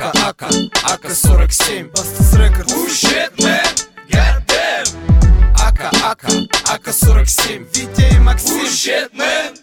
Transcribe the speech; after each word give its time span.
Ака, 0.00 0.48
Ака-47 0.82 1.90
Бастас 1.90 2.34
Рекордс 2.34 2.72
Oh 2.72 2.88
shit, 2.88 3.30
man, 3.38 3.64
goddamn. 4.10 5.52
Ака, 5.56 5.90
Ака, 6.02 6.28
Ака-47 6.68 7.66
Витя 7.72 8.14
и 8.14 8.18
Максим. 8.18 8.56
Oh 8.56 8.66
shit, 8.66 9.10
man, 9.14 9.54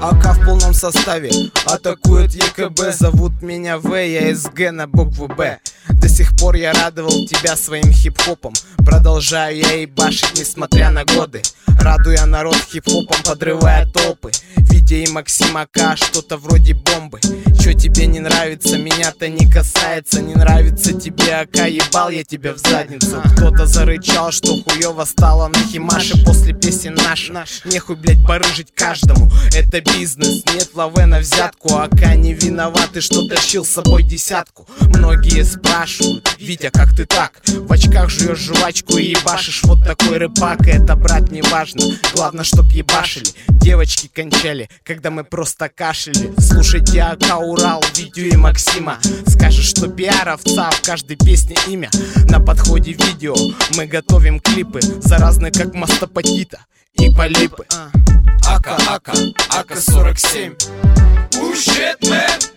АК 0.00 0.36
в 0.36 0.44
полном 0.44 0.74
составе. 0.74 1.30
Атакует 1.66 2.32
ЕКБ 2.34 2.92
Зовут 2.92 3.42
меня 3.42 3.78
В, 3.78 3.94
я 3.96 4.34
СГ 4.34 4.70
на 4.70 4.86
букву 4.86 5.26
Б. 5.28 5.58
До 5.88 6.08
сих 6.08 6.36
пор 6.36 6.54
я 6.54 6.72
радовал 6.72 7.26
тебя 7.26 7.56
своим 7.56 7.90
хип-хопом. 7.90 8.52
Продолжаю 8.78 9.56
я 9.56 9.80
ебашить, 9.80 10.38
несмотря 10.38 10.90
на 10.90 11.04
годы. 11.04 11.42
Радуя 11.80 12.24
народ 12.26 12.56
хип-хопом, 12.56 13.22
подрывая 13.24 13.86
толпы. 13.86 14.30
Витя 14.56 15.04
и 15.04 15.10
Максим 15.10 15.56
АК, 15.56 15.96
что-то 15.96 16.36
вроде 16.36 16.74
бомбы 16.74 17.17
тебе 17.98 18.06
не 18.06 18.20
нравится, 18.20 18.78
меня-то 18.78 19.28
не 19.28 19.50
касается. 19.50 20.22
Не 20.22 20.34
нравится 20.34 20.92
тебе 20.92 21.34
АК, 21.34 21.68
ебал 21.68 22.10
я 22.10 22.22
тебя 22.22 22.52
в 22.54 22.58
задницу. 22.58 23.20
Кто-то 23.36 23.66
зарычал, 23.66 24.30
что 24.30 24.62
хуёво 24.62 25.04
стало 25.04 25.48
на 25.48 25.58
химаше 25.58 26.24
После 26.24 26.52
песен 26.52 26.94
наш. 26.94 27.30
Нехуй, 27.64 27.96
блять, 27.96 28.20
барыжить 28.20 28.72
каждому. 28.72 29.28
Это 29.52 29.80
бизнес, 29.80 30.44
нет 30.54 30.70
лаве 30.74 31.06
на 31.06 31.18
взятку. 31.18 31.74
АК 31.74 32.14
не 32.14 32.34
виноваты, 32.34 33.00
что 33.00 33.26
тащил 33.26 33.64
с 33.64 33.70
собой 33.70 34.04
десятку 34.04 34.68
Многие 34.98 35.44
спрашивают, 35.44 36.36
Витя, 36.40 36.70
как 36.72 36.94
ты 36.94 37.06
так? 37.06 37.40
В 37.46 37.72
очках 37.72 38.10
жуешь 38.10 38.38
жвачку 38.38 38.98
и 38.98 39.10
ебашишь 39.10 39.62
вот 39.62 39.84
такой 39.84 40.18
рыбак 40.18 40.66
Это, 40.66 40.96
брат, 40.96 41.30
не 41.30 41.40
важно, 41.42 41.82
главное, 42.12 42.44
чтоб 42.44 42.68
ебашили 42.72 43.28
Девочки 43.48 44.10
кончали, 44.12 44.68
когда 44.82 45.10
мы 45.10 45.22
просто 45.22 45.68
кашляли 45.68 46.32
Слушайте 46.38 47.00
АК 47.00 47.38
Урал, 47.40 47.80
Витю 47.96 48.22
и 48.22 48.36
Максима 48.36 48.98
Скажешь, 49.28 49.68
что 49.68 49.88
пиаровца 49.88 50.68
в 50.72 50.82
каждой 50.82 51.16
песне 51.16 51.56
имя 51.68 51.90
На 52.28 52.40
подходе 52.40 52.92
видео 52.92 53.36
мы 53.76 53.86
готовим 53.86 54.40
клипы 54.40 54.80
Заразны, 54.80 55.52
как 55.52 55.74
мастопатита 55.74 56.58
и 56.94 57.14
полипы 57.14 57.66
Ака, 58.44 58.76
Ака, 58.88 59.12
Ака-47 59.50 60.56
Oh 61.40 61.54
shit, 61.54 61.96
man, 62.08 62.47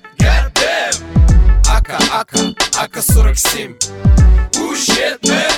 АК-47 2.82 3.76
Ущетная 4.60 5.52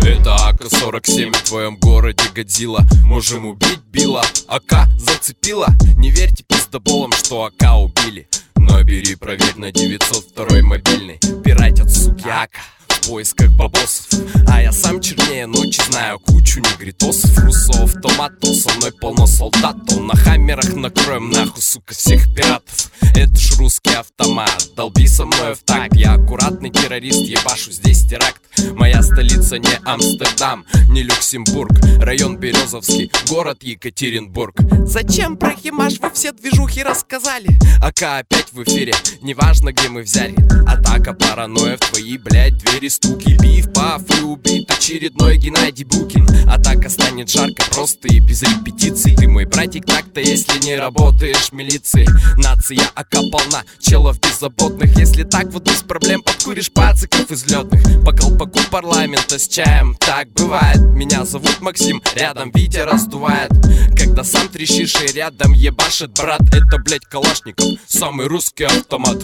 это 0.00 0.34
АК-47 0.34 1.36
в 1.36 1.42
твоем 1.42 1.76
городе 1.76 2.24
Годзилла. 2.34 2.82
Можем 3.04 3.44
убить 3.44 3.80
Билла, 3.92 4.24
АК 4.48 4.88
зацепила. 4.98 5.66
Не 5.96 6.10
верьте 6.10 6.44
пиздоболам, 6.44 7.12
что 7.12 7.44
АК 7.44 7.76
убили. 7.76 8.26
Но 8.56 8.82
бери, 8.82 9.16
проверь 9.16 9.56
на 9.56 9.70
902 9.70 10.62
мобильный. 10.62 11.18
Пиратят, 11.44 11.92
суки, 11.92 12.26
АКа 12.26 12.60
в 12.88 13.08
поисках 13.08 13.50
бабосов. 13.50 14.06
А 14.48 14.62
я 14.62 14.72
сам 14.72 15.02
чернее 15.02 15.46
ночи 15.46 15.82
знаю 15.90 16.18
кучу 16.20 16.60
негритосов 16.60 17.36
Русов, 17.38 17.92
томатов, 18.00 18.56
со 18.56 18.74
мной 18.78 18.92
полно 18.92 19.26
солдат 19.26 19.76
То 19.86 20.00
на 20.00 20.16
хаммерах 20.16 20.72
накроем 20.74 21.28
нахуй, 21.30 21.60
сука, 21.60 21.92
всех 21.92 22.34
пиратов. 22.34 22.85
Это 23.16 23.34
ж 23.34 23.56
русский 23.58 23.94
автомат, 23.94 24.68
долби 24.76 25.06
со 25.08 25.24
мной 25.24 25.54
в 25.54 25.62
так 25.64 25.94
Я 25.94 26.18
аккуратный 26.36 26.70
террорист, 26.70 27.22
ебашу 27.22 27.72
здесь 27.72 28.04
теракт. 28.04 28.42
Моя 28.74 29.02
столица 29.02 29.58
не 29.58 29.80
Амстердам, 29.84 30.64
не 30.88 31.02
Люксембург. 31.02 31.72
Район 31.98 32.36
Березовский, 32.36 33.10
город 33.28 33.62
Екатеринбург. 33.62 34.54
Зачем 34.84 35.36
про 35.36 35.52
Химаш 35.52 35.98
вы 36.00 36.10
все 36.12 36.32
движухи 36.32 36.82
рассказали? 36.82 37.48
АК 37.82 38.20
опять 38.20 38.52
в 38.52 38.62
эфире, 38.64 38.94
неважно 39.22 39.72
где 39.72 39.88
мы 39.88 40.02
взяли. 40.02 40.36
Атака 40.66 41.14
паранойя 41.14 41.76
в 41.76 41.80
твои, 41.90 42.18
блядь, 42.18 42.58
двери 42.58 42.88
стуки 42.88 43.36
Биф, 43.40 43.72
паф 43.72 44.02
и 44.18 44.22
убит 44.22 44.70
очередной 44.70 45.36
Геннадий 45.38 45.84
Букин. 45.84 46.26
Атака 46.48 46.88
станет 46.88 47.30
жарко, 47.30 47.62
просто 47.72 48.08
и 48.08 48.20
без 48.20 48.42
репетиций. 48.42 49.16
Ты 49.16 49.28
мой 49.28 49.44
братик 49.44 49.86
так-то, 49.86 50.20
если 50.20 50.58
не 50.64 50.76
работаешь 50.76 51.50
в 51.50 51.52
милиции. 51.52 52.06
Нация 52.36 52.90
АК 52.94 53.12
полна, 53.30 53.64
челов 53.80 54.20
беззаботных. 54.20 54.96
Если 54.98 55.24
так 55.24 55.46
вот 55.52 55.64
без 55.64 55.82
проблем 55.82 56.22
подкуришь 56.26 56.70
пациков 56.72 57.30
излетных 57.30 58.04
По 58.04 58.12
колпаку 58.12 58.58
парламента 58.70 59.38
с 59.38 59.48
чаем, 59.48 59.96
так 59.98 60.28
бывает. 60.32 60.80
Меня 60.80 61.24
зовут 61.24 61.60
Максим, 61.60 62.02
рядом 62.14 62.50
Витя 62.52 62.78
раздувает. 62.78 63.50
Когда 63.96 64.24
сам 64.24 64.48
трещишь 64.48 64.94
и 65.02 65.12
рядом 65.12 65.52
ебашит 65.52 66.12
брат 66.12 66.40
Это, 66.52 66.78
блять, 66.78 67.04
Калашников, 67.06 67.78
самый 67.86 68.26
русский 68.26 68.64
автомат. 68.64 69.18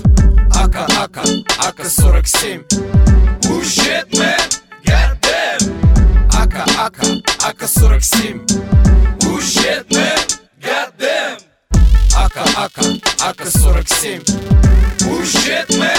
Ака, 0.54 0.86
Ака, 0.98 1.22
Ака-47 1.58 2.64
Oh 3.44 3.60
shit, 3.62 4.08
man, 4.12 4.38
goddamn. 4.84 6.28
Ака, 6.32 6.64
Ака, 6.78 7.06
Ака-47 7.44 8.40
Oh 9.24 9.40
shit, 9.40 9.86
man, 9.90 10.18
goddamn. 10.60 11.40
Ака, 12.16 12.44
Ака, 12.56 12.82
Ака-47 13.20 14.22
Oh 15.04 15.22
shit, 15.22 15.68
man, 15.78 15.91